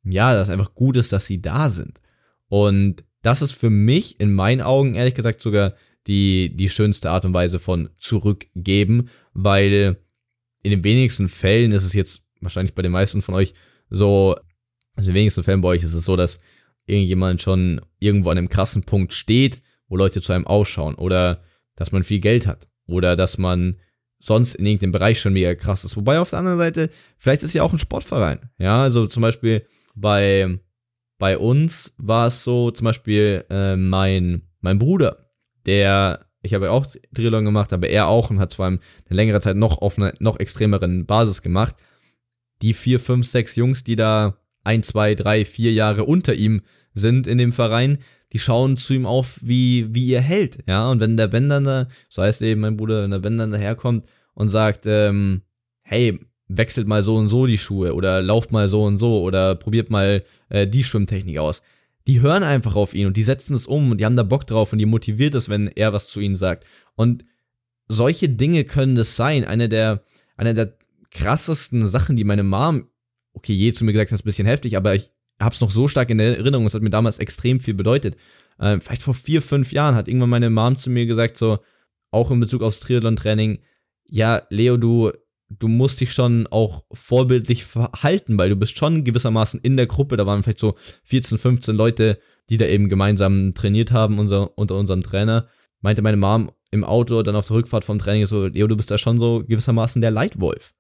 ja, 0.04 0.34
dass 0.34 0.48
es 0.48 0.52
einfach 0.52 0.74
gut 0.74 0.96
ist, 0.96 1.12
dass 1.12 1.26
sie 1.26 1.40
da 1.40 1.70
sind. 1.70 2.00
Und 2.48 3.04
das 3.22 3.42
ist 3.42 3.52
für 3.52 3.70
mich 3.70 4.20
in 4.20 4.32
meinen 4.32 4.60
Augen 4.60 4.94
ehrlich 4.94 5.14
gesagt 5.14 5.40
sogar 5.40 5.74
die, 6.06 6.54
die 6.54 6.68
schönste 6.68 7.10
Art 7.10 7.24
und 7.24 7.34
Weise 7.34 7.58
von 7.58 7.90
zurückgeben, 7.98 9.10
weil 9.32 9.98
in 10.62 10.70
den 10.70 10.84
wenigsten 10.84 11.28
Fällen 11.28 11.72
ist 11.72 11.84
es 11.84 11.92
jetzt 11.92 12.26
wahrscheinlich 12.40 12.74
bei 12.74 12.82
den 12.82 12.92
meisten 12.92 13.22
von 13.22 13.34
euch 13.34 13.54
so, 13.90 14.36
also 14.94 15.10
in 15.10 15.14
den 15.14 15.20
wenigsten 15.20 15.44
Fällen 15.44 15.60
bei 15.60 15.68
euch 15.68 15.82
ist 15.82 15.94
es 15.94 16.04
so, 16.04 16.16
dass 16.16 16.40
irgendjemand 16.86 17.42
schon 17.42 17.80
irgendwo 17.98 18.30
an 18.30 18.38
einem 18.38 18.48
krassen 18.48 18.82
Punkt 18.84 19.12
steht, 19.12 19.62
wo 19.88 19.96
Leute 19.96 20.20
zu 20.20 20.32
einem 20.32 20.46
ausschauen 20.46 20.94
oder 20.94 21.42
dass 21.76 21.92
man 21.92 22.04
viel 22.04 22.20
Geld 22.20 22.46
hat 22.46 22.68
oder 22.86 23.16
dass 23.16 23.38
man 23.38 23.76
sonst 24.20 24.54
in 24.54 24.66
irgendeinem 24.66 24.92
Bereich 24.92 25.18
schon 25.18 25.32
mega 25.32 25.54
krass 25.54 25.84
ist. 25.84 25.96
Wobei 25.96 26.20
auf 26.20 26.30
der 26.30 26.38
anderen 26.38 26.58
Seite, 26.58 26.90
vielleicht 27.16 27.42
ist 27.42 27.54
ja 27.54 27.62
auch 27.62 27.72
ein 27.72 27.78
Sportverein. 27.78 28.50
Ja, 28.58 28.82
also 28.82 29.06
zum 29.06 29.22
Beispiel 29.22 29.66
bei, 29.94 30.60
bei 31.18 31.38
uns 31.38 31.94
war 31.98 32.28
es 32.28 32.44
so, 32.44 32.70
zum 32.70 32.84
Beispiel 32.84 33.44
äh, 33.50 33.76
mein, 33.76 34.42
mein 34.60 34.78
Bruder, 34.78 35.30
der, 35.66 36.26
ich 36.42 36.54
habe 36.54 36.66
ja 36.66 36.70
auch 36.70 36.86
Triathlon 37.14 37.44
gemacht, 37.44 37.72
aber 37.72 37.88
er 37.88 38.08
auch 38.08 38.30
und 38.30 38.38
hat 38.38 38.54
vor 38.54 38.66
allem 38.66 38.80
eine 39.08 39.16
längere 39.16 39.40
Zeit 39.40 39.56
noch 39.56 39.78
auf 39.78 39.98
einer 39.98 40.12
noch 40.20 40.38
extremeren 40.38 41.06
Basis 41.06 41.42
gemacht. 41.42 41.76
Die 42.62 42.74
vier, 42.74 43.00
fünf, 43.00 43.26
sechs 43.26 43.56
Jungs, 43.56 43.84
die 43.84 43.96
da 43.96 44.36
ein, 44.64 44.82
zwei, 44.82 45.14
drei, 45.14 45.46
vier 45.46 45.72
Jahre 45.72 46.04
unter 46.04 46.34
ihm 46.34 46.60
sind 46.92 47.26
in 47.26 47.38
dem 47.38 47.52
Verein, 47.52 47.98
die 48.32 48.38
schauen 48.38 48.76
zu 48.76 48.94
ihm 48.94 49.06
auf 49.06 49.38
wie, 49.42 49.92
wie 49.94 50.06
ihr 50.06 50.20
Held, 50.20 50.58
ja, 50.66 50.90
und 50.90 51.00
wenn 51.00 51.16
der 51.16 51.28
Ben 51.28 51.48
dann 51.48 51.64
da, 51.64 51.88
so 52.08 52.22
heißt 52.22 52.42
eben 52.42 52.60
mein 52.60 52.76
Bruder, 52.76 53.02
wenn 53.02 53.10
der 53.10 53.18
Ben 53.18 53.38
dann 53.38 53.50
daherkommt 53.50 54.06
und 54.34 54.48
sagt, 54.48 54.86
ähm, 54.86 55.42
hey, 55.82 56.18
wechselt 56.48 56.86
mal 56.86 57.02
so 57.02 57.16
und 57.16 57.28
so 57.28 57.46
die 57.46 57.58
Schuhe 57.58 57.94
oder 57.94 58.22
lauft 58.22 58.52
mal 58.52 58.68
so 58.68 58.84
und 58.84 58.98
so 58.98 59.22
oder 59.22 59.54
probiert 59.54 59.90
mal 59.90 60.22
äh, 60.48 60.66
die 60.66 60.84
Schwimmtechnik 60.84 61.38
aus, 61.38 61.62
die 62.06 62.20
hören 62.20 62.42
einfach 62.42 62.76
auf 62.76 62.94
ihn 62.94 63.06
und 63.06 63.16
die 63.16 63.22
setzen 63.22 63.54
es 63.54 63.66
um 63.66 63.90
und 63.90 63.98
die 63.98 64.04
haben 64.04 64.16
da 64.16 64.22
Bock 64.22 64.46
drauf 64.46 64.72
und 64.72 64.78
die 64.78 64.86
motiviert 64.86 65.34
es, 65.34 65.48
wenn 65.48 65.68
er 65.68 65.92
was 65.92 66.08
zu 66.08 66.20
ihnen 66.20 66.36
sagt. 66.36 66.64
Und 66.96 67.24
solche 67.88 68.28
Dinge 68.28 68.64
können 68.64 68.96
das 68.96 69.16
sein. 69.16 69.44
Eine 69.44 69.68
der, 69.68 70.02
eine 70.36 70.54
der 70.54 70.74
krassesten 71.10 71.86
Sachen, 71.86 72.16
die 72.16 72.24
meine 72.24 72.42
Mom, 72.42 72.88
okay, 73.32 73.52
je 73.52 73.72
zu 73.72 73.84
mir 73.84 73.92
gesagt 73.92 74.10
hat, 74.10 74.14
ist 74.14 74.24
ein 74.24 74.24
bisschen 74.24 74.46
heftig, 74.46 74.76
aber 74.76 74.94
ich 74.94 75.10
hab's 75.40 75.60
noch 75.60 75.70
so 75.70 75.88
stark 75.88 76.10
in 76.10 76.20
Erinnerung, 76.20 76.66
es 76.66 76.74
hat 76.74 76.82
mir 76.82 76.90
damals 76.90 77.18
extrem 77.18 77.60
viel 77.60 77.74
bedeutet. 77.74 78.16
Äh, 78.58 78.80
vielleicht 78.80 79.02
vor 79.02 79.14
vier, 79.14 79.42
fünf 79.42 79.72
Jahren 79.72 79.94
hat 79.94 80.08
irgendwann 80.08 80.30
meine 80.30 80.50
Mom 80.50 80.76
zu 80.76 80.90
mir 80.90 81.06
gesagt, 81.06 81.36
so, 81.36 81.58
auch 82.10 82.30
in 82.30 82.40
Bezug 82.40 82.62
aufs 82.62 82.80
Triathlon-Training, 82.80 83.60
ja, 84.08 84.42
Leo, 84.50 84.76
du, 84.76 85.12
du 85.48 85.68
musst 85.68 86.00
dich 86.00 86.12
schon 86.12 86.46
auch 86.48 86.84
vorbildlich 86.92 87.64
verhalten, 87.64 88.38
weil 88.38 88.50
du 88.50 88.56
bist 88.56 88.76
schon 88.76 89.04
gewissermaßen 89.04 89.60
in 89.62 89.76
der 89.76 89.86
Gruppe, 89.86 90.16
da 90.16 90.26
waren 90.26 90.42
vielleicht 90.42 90.58
so 90.58 90.74
14, 91.04 91.38
15 91.38 91.74
Leute, 91.74 92.18
die 92.48 92.56
da 92.56 92.66
eben 92.66 92.88
gemeinsam 92.88 93.52
trainiert 93.54 93.92
haben, 93.92 94.18
unser, 94.18 94.56
unter 94.58 94.76
unserem 94.76 95.02
Trainer. 95.02 95.48
Meinte 95.80 96.02
meine 96.02 96.16
Mom 96.16 96.50
im 96.72 96.84
Auto, 96.84 97.22
dann 97.22 97.36
auf 97.36 97.46
der 97.46 97.56
Rückfahrt 97.56 97.84
vom 97.84 97.98
Training 97.98 98.26
so, 98.26 98.46
Leo, 98.46 98.66
du 98.66 98.76
bist 98.76 98.90
da 98.90 98.98
schon 98.98 99.18
so 99.18 99.44
gewissermaßen 99.46 100.02
der 100.02 100.10
Leitwolf. 100.10 100.74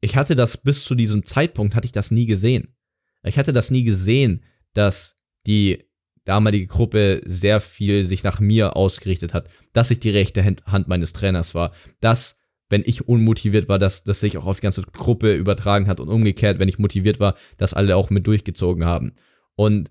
Ich 0.00 0.16
hatte 0.16 0.34
das 0.34 0.56
bis 0.56 0.84
zu 0.84 0.94
diesem 0.94 1.26
Zeitpunkt, 1.26 1.74
hatte 1.74 1.84
ich 1.84 1.92
das 1.92 2.10
nie 2.10 2.26
gesehen. 2.26 2.74
Ich 3.22 3.38
hatte 3.38 3.52
das 3.52 3.70
nie 3.70 3.84
gesehen, 3.84 4.44
dass 4.72 5.16
die 5.46 5.84
damalige 6.24 6.66
Gruppe 6.66 7.22
sehr 7.24 7.60
viel 7.60 8.04
sich 8.04 8.22
nach 8.22 8.40
mir 8.40 8.76
ausgerichtet 8.76 9.34
hat, 9.34 9.48
dass 9.72 9.90
ich 9.90 10.00
die 10.00 10.10
rechte 10.10 10.44
Hand 10.44 10.88
meines 10.88 11.12
Trainers 11.12 11.54
war, 11.54 11.72
dass 12.00 12.38
wenn 12.68 12.82
ich 12.86 13.08
unmotiviert 13.08 13.68
war, 13.68 13.78
dass 13.78 14.04
das 14.04 14.20
sich 14.20 14.38
auch 14.38 14.46
auf 14.46 14.60
die 14.60 14.62
ganze 14.62 14.82
Gruppe 14.82 15.34
übertragen 15.34 15.88
hat 15.88 15.98
und 15.98 16.08
umgekehrt, 16.08 16.58
wenn 16.58 16.68
ich 16.68 16.78
motiviert 16.78 17.18
war, 17.18 17.34
dass 17.56 17.74
alle 17.74 17.96
auch 17.96 18.10
mit 18.10 18.26
durchgezogen 18.26 18.84
haben. 18.84 19.14
Und 19.56 19.90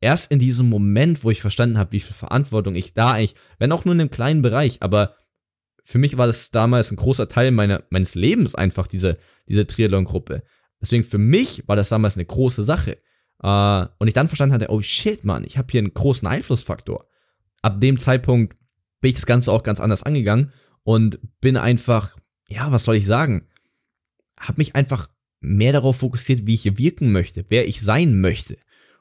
erst 0.00 0.32
in 0.32 0.38
diesem 0.38 0.70
Moment, 0.70 1.22
wo 1.22 1.30
ich 1.30 1.42
verstanden 1.42 1.76
habe, 1.76 1.92
wie 1.92 2.00
viel 2.00 2.14
Verantwortung 2.14 2.74
ich 2.74 2.94
da 2.94 3.12
eigentlich, 3.12 3.34
wenn 3.58 3.72
auch 3.72 3.84
nur 3.84 3.94
in 3.94 4.00
einem 4.00 4.10
kleinen 4.10 4.40
Bereich, 4.40 4.82
aber 4.82 5.16
für 5.84 5.98
mich 5.98 6.16
war 6.16 6.26
das 6.26 6.50
damals 6.50 6.90
ein 6.90 6.96
großer 6.96 7.28
Teil 7.28 7.50
meiner, 7.50 7.84
meines 7.90 8.14
Lebens 8.14 8.54
einfach, 8.54 8.86
diese, 8.86 9.18
diese 9.46 9.66
Triathlon-Gruppe. 9.66 10.42
Deswegen 10.84 11.02
für 11.02 11.16
mich 11.16 11.66
war 11.66 11.76
das 11.76 11.88
damals 11.88 12.16
eine 12.16 12.26
große 12.26 12.62
Sache. 12.62 12.98
Uh, 13.42 13.86
und 13.98 14.06
ich 14.06 14.12
dann 14.12 14.28
verstanden 14.28 14.54
hatte, 14.54 14.68
oh 14.68 14.82
shit, 14.82 15.24
Mann, 15.24 15.44
ich 15.44 15.56
habe 15.56 15.68
hier 15.70 15.78
einen 15.78 15.94
großen 15.94 16.28
Einflussfaktor. 16.28 17.06
Ab 17.62 17.80
dem 17.80 17.98
Zeitpunkt 17.98 18.54
bin 19.00 19.08
ich 19.08 19.14
das 19.14 19.26
Ganze 19.26 19.50
auch 19.50 19.62
ganz 19.62 19.80
anders 19.80 20.02
angegangen 20.02 20.52
und 20.82 21.18
bin 21.40 21.56
einfach, 21.56 22.16
ja, 22.48 22.70
was 22.70 22.84
soll 22.84 22.96
ich 22.96 23.06
sagen, 23.06 23.48
habe 24.38 24.58
mich 24.58 24.74
einfach 24.74 25.08
mehr 25.40 25.72
darauf 25.72 25.96
fokussiert, 25.96 26.46
wie 26.46 26.54
ich 26.54 26.62
hier 26.62 26.76
wirken 26.76 27.12
möchte, 27.12 27.46
wer 27.48 27.66
ich 27.66 27.80
sein 27.80 28.20
möchte. 28.20 28.58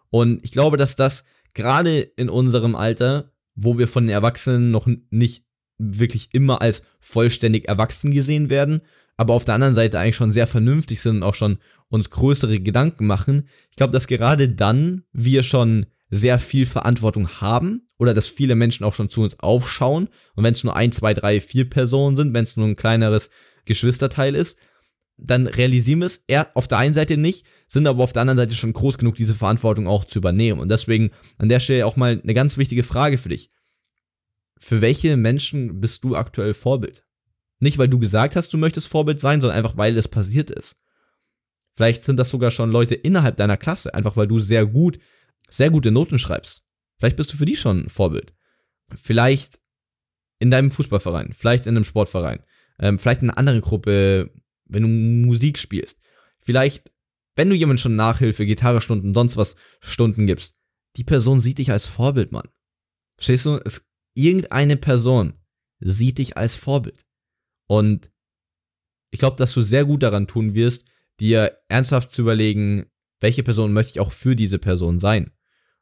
Und 0.10 0.44
ich 0.44 0.52
glaube, 0.52 0.78
dass 0.78 0.96
das 0.96 1.26
gerade 1.54 2.00
in 2.00 2.30
unserem 2.30 2.76
Alter, 2.76 3.34
wo 3.56 3.78
wir 3.78 3.90
von 3.90 4.06
den 4.06 4.14
Erwachsenen 4.14 4.72
noch 4.72 4.88
nicht 5.10 5.46
wirklich 5.78 6.30
immer 6.32 6.62
als 6.62 6.84
vollständig 7.02 7.68
erwachsen 7.68 8.12
gesehen 8.12 8.50
werden, 8.50 8.82
aber 9.18 9.34
auf 9.34 9.46
der 9.46 9.56
anderen 9.56 9.76
Seite 9.76 10.00
eigentlich 10.00 10.16
schon 10.16 10.32
sehr 10.32 10.48
vernünftig 10.48 11.02
sind 11.02 11.18
und 11.18 11.24
auch 11.24 11.36
schon 11.36 11.60
uns 11.90 12.10
größere 12.10 12.60
Gedanken 12.60 13.06
machen. 13.06 13.48
Ich 13.70 13.76
glaube, 13.76 13.94
dass 13.94 14.08
gerade 14.08 14.50
dann 14.50 15.04
wir 15.12 15.44
schon 15.44 15.86
sehr 16.10 16.40
viel 16.40 16.66
Verantwortung 16.66 17.28
haben 17.42 17.88
oder 17.98 18.14
dass 18.14 18.28
viele 18.28 18.56
Menschen 18.56 18.84
auch 18.84 18.94
schon 18.94 19.10
zu 19.10 19.22
uns 19.22 19.40
aufschauen. 19.40 20.10
Und 20.36 20.44
wenn 20.44 20.54
es 20.54 20.64
nur 20.64 20.76
ein, 20.76 20.92
zwei, 20.92 21.14
drei, 21.14 21.42
vier 21.42 21.70
Personen 21.70 22.16
sind, 22.16 22.34
wenn 22.34 22.44
es 22.44 22.56
nur 22.56 22.68
ein 22.68 22.76
kleineres 22.76 23.30
Geschwisterteil 23.66 24.36
ist, 24.36 24.58
dann 25.18 25.48
realisieren 25.48 26.00
wir 26.00 26.08
es 26.08 26.24
eher 26.28 26.50
auf 26.56 26.68
der 26.68 26.80
einen 26.80 26.94
Seite 26.94 27.18
nicht, 27.18 27.46
sind 27.68 27.88
aber 27.88 28.04
auf 28.04 28.14
der 28.14 28.22
anderen 28.22 28.38
Seite 28.38 28.56
schon 28.56 28.74
groß 28.74 28.98
genug, 28.98 29.16
diese 29.16 29.36
Verantwortung 29.36 29.88
auch 29.88 30.06
zu 30.06 30.20
übernehmen. 30.20 30.60
Und 30.60 30.70
deswegen 30.70 31.12
an 31.38 31.50
der 31.50 31.60
Stelle 31.60 31.86
auch 31.86 31.96
mal 31.96 32.20
eine 32.22 32.34
ganz 32.34 32.58
wichtige 32.58 32.84
Frage 32.84 33.18
für 33.18 33.30
dich. 33.30 33.52
Für 34.60 34.82
welche 34.82 35.18
Menschen 35.18 35.80
bist 35.82 36.04
du 36.04 36.16
aktuell 36.16 36.54
Vorbild? 36.54 37.06
Nicht, 37.64 37.78
weil 37.78 37.88
du 37.88 37.98
gesagt 37.98 38.36
hast, 38.36 38.52
du 38.52 38.58
möchtest 38.58 38.90
Vorbild 38.90 39.22
sein, 39.22 39.40
sondern 39.40 39.58
einfach, 39.58 39.78
weil 39.78 39.98
es 39.98 40.10
passiert 40.10 40.52
ist. 40.52 40.76
Vielleicht 41.78 42.04
sind 42.04 42.18
das 42.18 42.30
sogar 42.30 42.52
schon 42.52 42.70
Leute 42.70 42.94
innerhalb 42.94 43.38
deiner 43.38 43.56
Klasse, 43.56 43.94
einfach 43.94 44.18
weil 44.18 44.28
du 44.28 44.42
sehr 44.42 44.66
gut, 44.66 45.00
sehr 45.50 45.70
gute 45.70 45.90
Noten 45.90 46.20
schreibst. 46.20 46.66
Vielleicht 46.98 47.16
bist 47.16 47.32
du 47.32 47.38
für 47.38 47.46
die 47.46 47.56
schon 47.56 47.86
ein 47.86 47.90
Vorbild. 47.90 48.34
Vielleicht 49.02 49.62
in 50.40 50.52
deinem 50.52 50.72
Fußballverein, 50.72 51.32
vielleicht 51.32 51.66
in 51.66 51.78
einem 51.78 51.86
Sportverein, 51.86 52.44
ähm, 52.80 53.00
vielleicht 53.00 53.22
in 53.22 53.30
einer 53.30 53.38
anderen 53.38 53.62
Gruppe, 53.62 54.34
wenn 54.66 54.84
du 54.84 54.90
Musik 54.90 55.58
spielst. 55.58 56.02
Vielleicht, 56.40 56.92
wenn 57.38 57.50
du 57.50 57.56
jemand 57.56 57.80
schon 57.80 57.96
Nachhilfe, 57.96 58.46
Gitarrestunden, 58.46 59.14
sonst 59.14 59.38
was 59.38 59.56
Stunden 59.80 60.28
gibst. 60.28 60.60
Die 60.98 61.06
Person 61.06 61.40
sieht 61.40 61.60
dich 61.60 61.72
als 61.72 61.86
Vorbild, 61.86 62.34
Mann. 62.34 62.50
Verstehst 63.16 63.46
du? 63.46 63.62
Es, 63.64 63.90
irgendeine 64.16 64.76
Person 64.76 65.40
sieht 65.80 66.18
dich 66.18 66.36
als 66.36 66.56
Vorbild. 66.56 67.06
Und 67.68 68.12
ich 69.12 69.20
glaube, 69.20 69.38
dass 69.38 69.54
du 69.54 69.62
sehr 69.62 69.86
gut 69.86 70.04
daran 70.04 70.28
tun 70.28 70.54
wirst, 70.54 70.86
dir 71.20 71.58
ernsthaft 71.68 72.12
zu 72.12 72.24
überlegen, 72.24 72.86
welche 73.20 73.44
Person 73.44 73.74
möchte 73.74 73.92
ich 73.92 74.00
auch 74.00 74.12
für 74.12 74.36
diese 74.36 74.60
Person 74.60 75.00
sein. 75.00 75.32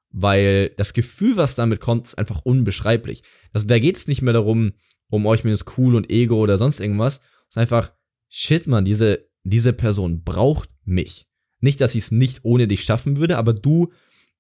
Weil 0.10 0.70
das 0.78 0.94
Gefühl, 0.94 1.38
was 1.38 1.56
damit 1.56 1.80
kommt, 1.80 2.06
ist 2.06 2.18
einfach 2.18 2.42
unbeschreiblich. 2.44 3.24
Also 3.54 3.68
da 3.68 3.80
geht 3.80 3.98
es 3.98 4.08
nicht 4.08 4.22
mehr 4.22 4.34
darum, 4.34 4.74
um 5.10 5.26
euch 5.26 5.44
mir 5.44 5.54
ist 5.54 5.78
cool 5.78 5.96
und 5.96 6.12
Ego 6.12 6.36
oder 6.36 6.58
sonst 6.58 6.80
irgendwas. 6.80 7.18
Es 7.18 7.52
ist 7.52 7.58
einfach, 7.58 7.94
shit, 8.30 8.68
man, 8.68 8.86
diese, 8.86 9.30
diese 9.44 9.74
Person 9.74 10.24
braucht 10.24 10.70
mich. 10.84 11.28
Nicht, 11.60 11.80
dass 11.80 11.96
ich 11.96 12.04
es 12.04 12.12
nicht 12.12 12.40
ohne 12.44 12.68
dich 12.68 12.84
schaffen 12.84 13.18
würde, 13.18 13.38
aber 13.38 13.54
du 13.54 13.92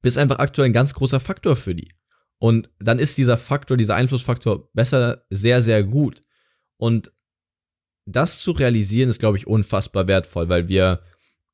bist 0.02 0.18
einfach 0.18 0.40
aktuell 0.40 0.68
ein 0.70 0.74
ganz 0.74 0.94
großer 0.94 1.20
Faktor 1.20 1.56
für 1.56 1.76
die. 1.76 1.90
Und 2.40 2.70
dann 2.80 3.00
ist 3.00 3.18
dieser 3.18 3.38
Faktor, 3.38 3.78
dieser 3.78 3.96
Einflussfaktor 3.96 4.72
besser 4.74 5.26
sehr, 5.30 5.62
sehr 5.62 5.84
gut. 5.84 6.22
Und 6.78 7.12
das 8.06 8.40
zu 8.40 8.52
realisieren 8.52 9.10
ist, 9.10 9.20
glaube 9.20 9.38
ich, 9.38 9.48
unfassbar 9.48 10.08
wertvoll, 10.08 10.50
weil 10.50 10.68
wir 10.68 11.02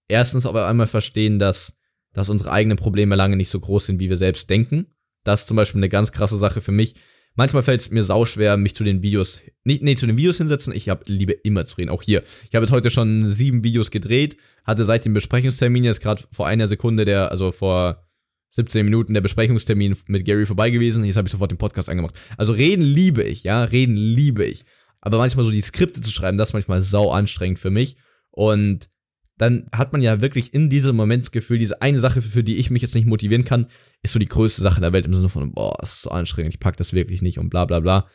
erstens 0.07 0.45
auf 0.45 0.55
einmal 0.55 0.87
verstehen, 0.87 1.39
dass, 1.39 1.79
dass 2.13 2.29
unsere 2.29 2.51
eigenen 2.51 2.77
Probleme 2.77 3.15
lange 3.15 3.35
nicht 3.35 3.49
so 3.49 3.59
groß 3.59 3.87
sind, 3.87 3.99
wie 3.99 4.09
wir 4.09 4.17
selbst 4.17 4.49
denken. 4.49 4.87
Das 5.23 5.41
ist 5.41 5.47
zum 5.47 5.57
Beispiel 5.57 5.79
eine 5.79 5.89
ganz 5.89 6.11
krasse 6.11 6.37
Sache 6.37 6.61
für 6.61 6.71
mich. 6.71 6.95
Manchmal 7.35 7.61
fällt 7.61 7.81
es 7.81 7.91
mir 7.91 8.03
sauschwer, 8.03 8.57
mich 8.57 8.73
zu 8.73 8.83
den 8.83 9.03
Videos, 9.03 9.41
nicht, 9.63 9.83
nee, 9.83 9.93
zu 9.93 10.07
den 10.07 10.17
Videos 10.17 10.37
hinsetzen. 10.37 10.73
Ich 10.73 10.89
habe 10.89 11.03
liebe 11.05 11.33
immer 11.33 11.65
zu 11.65 11.75
reden, 11.75 11.89
auch 11.89 12.01
hier. 12.01 12.23
Ich 12.49 12.55
habe 12.55 12.65
jetzt 12.65 12.71
heute 12.71 12.89
schon 12.89 13.25
sieben 13.25 13.63
Videos 13.63 13.91
gedreht, 13.91 14.37
hatte 14.63 14.85
seit 14.85 15.05
dem 15.05 15.13
Besprechungstermin 15.13 15.83
jetzt 15.83 16.01
gerade 16.01 16.23
vor 16.31 16.47
einer 16.47 16.67
Sekunde 16.67 17.05
der, 17.05 17.29
also 17.31 17.51
vor 17.51 18.07
17 18.51 18.85
Minuten 18.85 19.13
der 19.13 19.21
Besprechungstermin 19.21 19.95
mit 20.07 20.25
Gary 20.25 20.47
vorbei 20.47 20.71
gewesen. 20.71 21.03
Jetzt 21.05 21.17
habe 21.17 21.27
ich 21.27 21.31
sofort 21.31 21.51
den 21.51 21.59
Podcast 21.59 21.89
angemacht. 21.89 22.15
Also 22.37 22.53
reden 22.53 22.81
liebe 22.81 23.21
ich, 23.21 23.43
ja, 23.43 23.63
reden 23.65 23.95
liebe 23.95 24.45
ich 24.45 24.65
aber 25.07 25.19
manchmal 25.19 25.45
so 25.45 25.51
die 25.51 25.61
Skripte 25.61 26.01
zu 26.01 26.11
schreiben, 26.11 26.37
das 26.37 26.49
ist 26.49 26.53
manchmal 26.53 26.81
sau 26.81 27.11
anstrengend 27.11 27.59
für 27.59 27.69
mich. 27.69 27.95
Und 28.29 28.89
dann 29.37 29.69
hat 29.71 29.93
man 29.93 30.01
ja 30.01 30.19
wirklich 30.19 30.53
in 30.53 30.69
diesem 30.69 30.97
Momentsgefühl, 30.97 31.57
diese 31.57 31.81
eine 31.81 31.99
Sache, 31.99 32.21
für 32.21 32.43
die 32.43 32.57
ich 32.57 32.71
mich 32.71 32.81
jetzt 32.81 32.93
nicht 32.93 33.07
motivieren 33.07 33.45
kann, 33.45 33.67
ist 34.03 34.11
so 34.11 34.19
die 34.19 34.27
größte 34.27 34.61
Sache 34.61 34.81
der 34.81 34.91
Welt 34.91 35.05
im 35.05 35.13
Sinne 35.13 35.29
von, 35.29 35.53
boah, 35.53 35.77
das 35.79 35.93
ist 35.93 36.01
so 36.01 36.09
anstrengend, 36.09 36.53
ich 36.53 36.59
pack 36.59 36.75
das 36.75 36.91
wirklich 36.91 37.21
nicht 37.21 37.39
und 37.39 37.49
bla 37.49 37.63
bla 37.63 37.79
bla. 37.79 38.09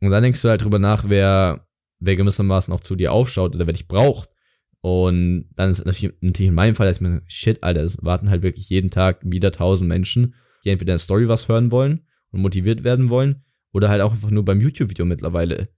Und 0.00 0.10
dann 0.10 0.22
denkst 0.22 0.42
du 0.42 0.50
halt 0.50 0.62
drüber 0.62 0.78
nach, 0.78 1.08
wer, 1.08 1.66
wer 1.98 2.16
gewissermaßen 2.16 2.74
auch 2.74 2.80
zu 2.80 2.94
dir 2.94 3.12
aufschaut 3.12 3.54
oder 3.54 3.66
wer 3.66 3.72
dich 3.72 3.88
braucht. 3.88 4.28
Und 4.82 5.48
dann 5.56 5.70
ist 5.70 5.82
natürlich, 5.86 6.12
in 6.20 6.54
meinem 6.54 6.74
Fall, 6.74 6.88
dass 6.88 7.00
mir 7.00 7.22
shit, 7.26 7.62
Alter, 7.62 7.84
es 7.84 7.96
warten 8.02 8.28
halt 8.28 8.42
wirklich 8.42 8.68
jeden 8.68 8.90
Tag 8.90 9.20
wieder 9.24 9.50
tausend 9.50 9.88
Menschen, 9.88 10.34
die 10.62 10.68
entweder 10.68 10.92
in 10.92 10.96
der 10.96 10.98
Story 10.98 11.26
was 11.26 11.48
hören 11.48 11.70
wollen 11.70 12.06
und 12.32 12.42
motiviert 12.42 12.84
werden 12.84 13.08
wollen 13.08 13.44
oder 13.72 13.88
halt 13.88 14.02
auch 14.02 14.12
einfach 14.12 14.30
nur 14.30 14.44
beim 14.44 14.60
YouTube-Video 14.60 15.06
mittlerweile 15.06 15.68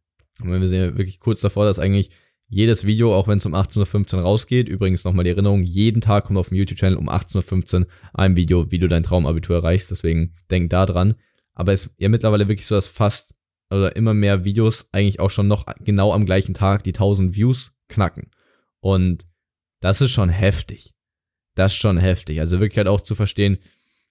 und 0.41 0.51
wir 0.51 0.69
sind 0.69 0.79
ja 0.79 0.97
wirklich 0.97 1.21
kurz 1.21 1.41
davor, 1.41 1.65
dass 1.65 1.79
eigentlich 1.79 2.11
jedes 2.49 2.85
Video, 2.85 3.15
auch 3.15 3.27
wenn 3.27 3.39
es 3.39 3.47
um 3.47 3.55
18.15 3.55 4.17
Uhr 4.17 4.23
rausgeht, 4.23 4.69
übrigens 4.69 5.05
nochmal 5.05 5.25
die 5.25 5.31
Erinnerung, 5.31 5.63
jeden 5.63 6.01
Tag 6.01 6.25
kommt 6.25 6.39
auf 6.39 6.51
dem 6.51 6.59
YouTube-Channel 6.59 6.99
um 6.99 7.09
18.15 7.09 7.81
Uhr 7.81 7.87
ein 8.13 8.37
Video, 8.37 8.71
wie 8.71 8.79
du 8.79 8.89
dein 8.89 9.03
Traumabitur 9.03 9.57
erreichst, 9.57 9.91
deswegen 9.91 10.35
denk 10.51 10.71
da 10.71 10.87
dran. 10.87 11.15
Aber 11.55 11.73
es 11.73 11.87
ist 11.87 11.95
ja 11.99 12.09
mittlerweile 12.09 12.49
wirklich 12.49 12.67
so, 12.67 12.75
dass 12.75 12.87
fast 12.87 13.35
oder 13.71 13.97
immer 13.97 14.15
mehr 14.15 14.45
Videos 14.45 14.89
eigentlich 14.93 15.21
auch 15.21 15.31
schon 15.31 15.49
noch 15.49 15.67
genau 15.81 16.13
am 16.13 16.27
gleichen 16.27 16.55
Tag 16.55 16.85
die 16.85 16.91
1000 16.91 17.35
Views 17.35 17.77
knacken. 17.89 18.31
Und 18.81 19.27
das 19.81 20.01
ist 20.01 20.13
schon 20.13 20.29
heftig. 20.29 20.93
Das 21.55 21.73
ist 21.73 21.79
schon 21.79 21.99
heftig. 21.99 22.41
Also 22.41 22.61
wirklich 22.61 22.79
halt 22.79 22.89
auch 22.89 23.01
zu 23.01 23.15
verstehen, 23.15 23.59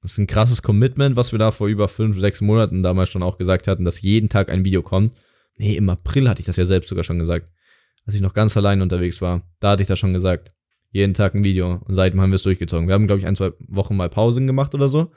das 0.02 0.14
ist 0.14 0.18
ein 0.18 0.28
krasses 0.28 0.62
Commitment, 0.62 1.16
was 1.16 1.32
wir 1.32 1.40
da 1.40 1.52
vor 1.52 1.68
über 1.68 1.88
fünf, 1.88 2.20
sechs 2.20 2.42
Monaten 2.42 2.84
damals 2.84 3.10
schon 3.10 3.24
auch 3.24 3.38
gesagt 3.38 3.68
hatten, 3.68 3.86
dass 3.86 4.02
jeden 4.02 4.30
Tag 4.30 4.50
ein 4.50 4.66
Video 4.66 4.82
kommt. 4.82 5.16
Nee, 5.58 5.76
im 5.76 5.90
April 5.90 6.30
hatte 6.30 6.40
ich 6.40 6.46
das 6.46 6.58
ja 6.58 6.66
selbst 6.66 6.90
sogar 6.90 7.04
schon 7.04 7.20
gesagt. 7.20 7.50
Als 8.06 8.16
ich 8.16 8.22
noch 8.22 8.34
ganz 8.34 8.58
allein 8.58 8.82
unterwegs 8.82 9.22
war. 9.22 9.44
Da 9.60 9.72
hatte 9.72 9.82
ich 9.82 9.88
das 9.88 10.00
schon 10.00 10.14
gesagt. 10.14 10.54
Jeden 10.92 11.14
Tag 11.14 11.36
ein 11.36 11.44
Video. 11.44 11.82
Und 11.86 11.96
seitdem 11.96 12.22
haben 12.22 12.32
wir 12.32 12.36
es 12.36 12.44
durchgezogen. 12.44 12.88
Wir 12.88 12.94
haben, 12.94 13.08
glaube 13.08 13.20
ich, 13.20 13.28
ein, 13.28 13.36
zwei 13.36 13.52
Wochen 13.68 13.96
mal 13.96 14.10
Pausen 14.10 14.46
gemacht 14.46 14.76
oder 14.76 14.90
so. 14.90 15.12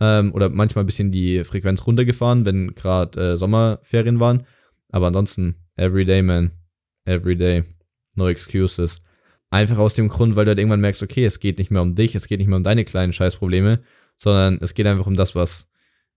Ähm, 0.00 0.32
oder 0.32 0.48
manchmal 0.48 0.84
ein 0.84 0.86
bisschen 0.86 1.10
die 1.10 1.44
Frequenz 1.44 1.86
runtergefahren, 1.86 2.44
wenn 2.44 2.74
gerade 2.74 3.32
äh, 3.32 3.36
Sommerferien 3.36 4.20
waren. 4.20 4.46
Aber 4.90 5.08
ansonsten, 5.08 5.56
everyday, 5.76 6.22
man. 6.22 6.52
Everyday. 7.04 7.64
No 8.16 8.28
excuses. 8.28 9.00
Einfach 9.50 9.78
aus 9.78 9.94
dem 9.94 10.08
Grund, 10.08 10.36
weil 10.36 10.44
du 10.44 10.50
halt 10.50 10.58
irgendwann 10.58 10.80
merkst, 10.80 11.02
okay, 11.02 11.24
es 11.24 11.40
geht 11.40 11.58
nicht 11.58 11.70
mehr 11.70 11.82
um 11.82 11.94
dich, 11.94 12.14
es 12.14 12.28
geht 12.28 12.38
nicht 12.38 12.48
mehr 12.48 12.56
um 12.56 12.62
deine 12.62 12.84
kleinen 12.84 13.12
Scheißprobleme, 13.12 13.82
sondern 14.16 14.58
es 14.60 14.74
geht 14.74 14.86
einfach 14.86 15.06
um 15.06 15.16
das, 15.16 15.34
was, 15.34 15.68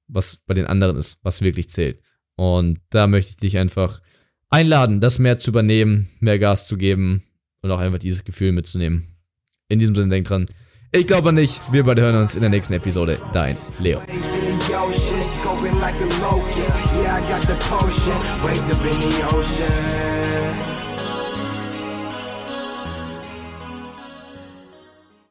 was 0.08 0.38
bei 0.46 0.54
den 0.54 0.68
anderen 0.68 0.98
ist, 0.98 1.20
was 1.24 1.42
wirklich 1.42 1.70
zählt. 1.70 2.00
Und 2.44 2.80
da 2.90 3.08
möchte 3.08 3.32
ich 3.32 3.38
dich 3.38 3.58
einfach 3.58 4.02
einladen, 4.50 5.00
das 5.00 5.18
mehr 5.18 5.38
zu 5.38 5.52
übernehmen, 5.52 6.10
mehr 6.20 6.40
Gas 6.40 6.68
zu 6.68 6.76
geben 6.76 7.24
und 7.62 7.72
auch 7.72 7.80
einfach 7.80 8.00
dieses 8.00 8.26
Gefühl 8.26 8.52
mitzunehmen. 8.52 9.08
In 9.70 9.80
diesem 9.80 9.96
Sinne, 9.96 10.10
denk 10.10 10.28
dran. 10.28 10.48
Ich 10.92 11.08
glaube 11.08 11.32
nicht. 11.32 11.62
Wir 11.72 11.86
beide 11.86 12.02
hören 12.02 12.18
uns 12.18 12.36
in 12.36 12.42
der 12.42 12.50
nächsten 12.50 12.74
Episode. 12.74 13.18
Dein 13.32 13.56
Leo. 13.80 14.02